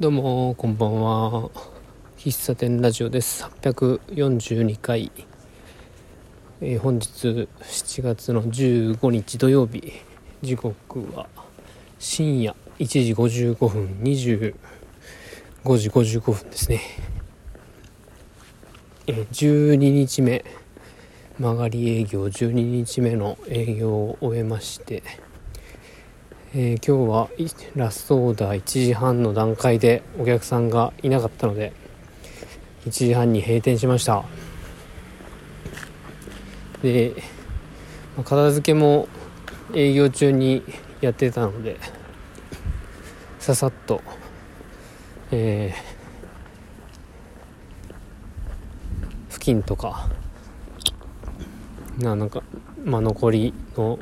[0.00, 1.50] どうもこんばんは。
[2.16, 3.44] 喫茶店ラジオです。
[3.62, 5.12] 842回、
[6.60, 9.92] えー、本日7月の15日土曜日。
[10.42, 11.28] 時刻は
[12.00, 13.86] 深夜1時55分。
[14.02, 14.54] 25
[15.78, 16.80] 時55分ですね、
[19.06, 20.44] えー、12日目。
[21.38, 22.24] 曲がり営業。
[22.24, 25.04] 12日目の営業を終えまして。
[26.56, 27.28] えー、今日は
[27.74, 31.72] ラストオーダー1時半の段階でお客さんがいなかったので
[32.86, 34.24] 1時半に閉店しました。
[36.80, 37.12] で、
[38.16, 39.08] まあ、片付けも
[39.74, 40.62] 営業中に
[41.00, 41.76] やってたので
[43.40, 44.00] ささっと
[45.32, 50.08] えー、付近とか
[51.98, 52.44] ななんか、
[52.84, 53.98] まあ、残りの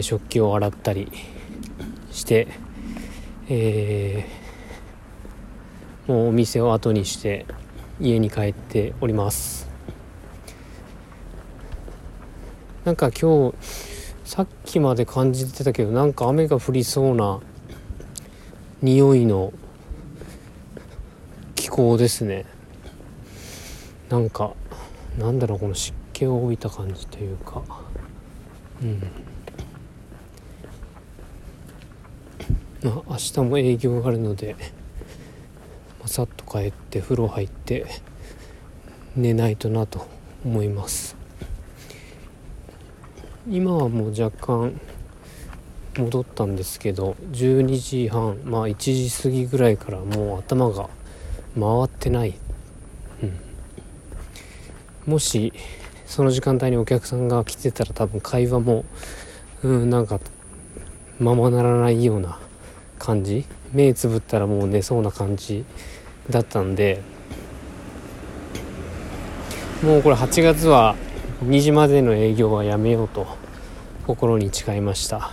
[0.00, 1.12] 食器を洗ったり
[2.10, 2.48] して、
[3.48, 7.46] えー、もうお店を後にして
[8.00, 9.68] 家に帰っております。
[12.84, 13.56] なんか今日
[14.24, 17.40] さっきまで感じてたけどなんか雨が降りそうな
[18.80, 19.52] 匂いの
[21.54, 22.46] 気候ですね。
[24.08, 24.54] なんか
[25.18, 27.62] なんだろうこの湿気を帯びた感じというか。
[28.82, 29.29] うん。
[32.82, 34.56] まあ、明日も営業があるので、
[35.98, 37.86] まあ、さっと帰って風呂入って
[39.16, 40.06] 寝ないとなと
[40.44, 41.16] 思います。
[43.48, 44.80] 今はもう若干
[45.98, 50.88] 戻ったんですけど12時半まあ1時過ぎぐらいからもう頭が
[51.58, 52.34] 回ってない、
[53.22, 53.26] う
[55.08, 55.52] ん、もし
[56.06, 58.84] その時間帯にお客さんが来てたら多分会話も
[59.62, 60.20] うんなんか
[61.18, 62.38] ままならないような
[63.00, 63.44] 感じ？
[63.72, 65.64] 目つぶったらもう寝そうな感じ
[66.28, 67.02] だったんで。
[69.82, 70.94] もうこれ8月は
[71.42, 73.26] 2時までの営業はやめようと
[74.06, 75.30] 心に誓いました。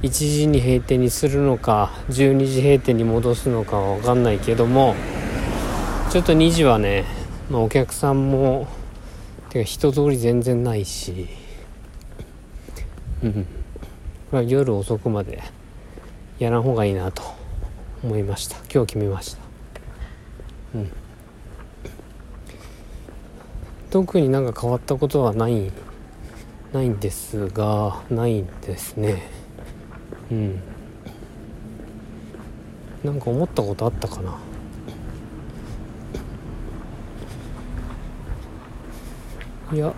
[0.00, 4.96] 1時に閉店にするのか12時閉店に戻すのかは分かんないけども
[6.10, 7.04] ちょっと2時はね、
[7.50, 8.66] まあ、お客さんも
[9.50, 11.28] てか人通り全然ないし。
[13.22, 14.48] うん。
[14.48, 15.42] 夜遅くまで
[16.42, 17.22] やらん方がいいなと
[18.02, 18.56] 思いました。
[18.72, 19.42] 今日決めました。
[20.74, 20.92] うん。
[23.90, 25.70] 特になんか変わったことはない
[26.72, 29.22] ないんですがないんですね。
[30.32, 30.60] うん。
[33.04, 34.36] なんか思ったことあったかな。
[39.72, 39.94] いや。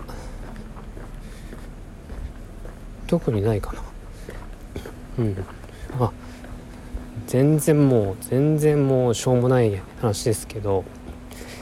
[3.07, 3.81] 特にないかな。
[5.17, 5.45] うん。
[5.99, 6.11] あ
[7.27, 10.85] 全然もう全然もうしょうもない話ですけど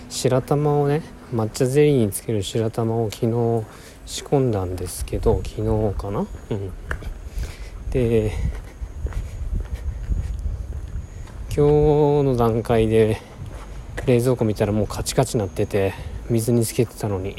[0.09, 1.01] 白玉をね
[1.33, 3.31] 抹茶ゼリーにつける白玉を昨日
[4.05, 6.27] 仕込んだんですけど昨日かな？
[6.49, 6.71] うん。
[7.91, 8.31] で
[11.55, 11.61] 今日
[12.23, 13.21] の段階で
[14.05, 15.93] 冷蔵庫見たらもうカチカチなってて
[16.29, 17.35] 水につけてたのに。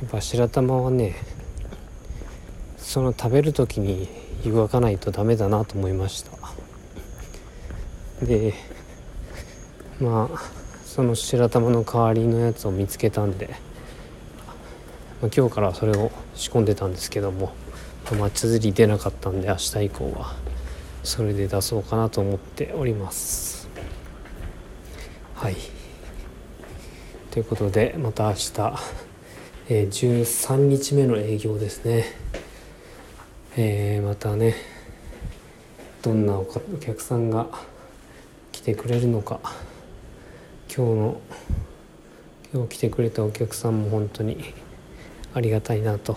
[0.00, 1.16] やっぱ白玉はね
[2.76, 4.08] その食べる時に
[4.44, 6.30] 湯がかないとダメだなと思いました。
[8.24, 8.54] で
[10.00, 10.38] まあ
[10.84, 13.50] その白玉の代わりのやつを見つけたんで、
[15.22, 17.52] まあ、今日からそれを仕込んでたんですけども、
[18.18, 20.34] まあ、釣り出なかったんで明日以降は
[21.04, 23.68] それで出そうかなと思っております。
[25.34, 25.56] はい。
[27.30, 28.52] ということでまた明日、
[29.68, 32.06] えー、13日目の営業ですね。
[33.60, 34.54] えー、またね
[36.00, 36.46] どんなお
[36.78, 37.48] 客さんが
[38.52, 39.40] 来てくれるのか。
[40.72, 41.20] 今日の
[42.54, 44.54] 今日来てくれたお客さんも本当に
[45.34, 46.16] ありがたいなと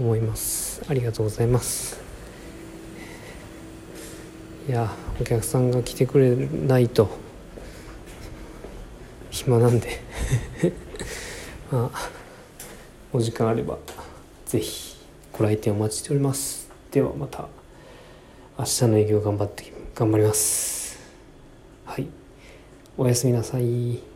[0.00, 0.82] 思います。
[0.88, 2.02] ありがとうございます。
[4.68, 7.08] いやお客さんが来てくれないと
[9.30, 10.02] 暇なんで。
[11.70, 12.10] まあ
[13.12, 13.78] お時間あれば
[14.44, 14.95] 是非
[15.38, 16.70] ご来店お待ちしております。
[16.90, 17.46] ではまた
[18.58, 20.98] 明日の営業頑張って頑張ります。
[21.84, 22.08] はい。
[22.96, 24.15] おやすみなさい。